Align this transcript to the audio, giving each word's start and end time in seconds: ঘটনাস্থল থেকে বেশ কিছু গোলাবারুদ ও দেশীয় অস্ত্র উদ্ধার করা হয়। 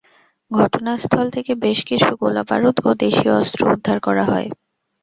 ঘটনাস্থল 0.51 1.25
থেকে 1.35 1.51
বেশ 1.63 1.79
কিছু 1.89 2.09
গোলাবারুদ 2.21 2.77
ও 2.85 2.99
দেশীয় 3.01 3.33
অস্ত্র 3.41 3.61
উদ্ধার 3.73 3.97
করা 3.99 4.23
হয়। 4.25 4.47